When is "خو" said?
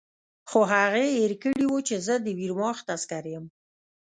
0.49-0.59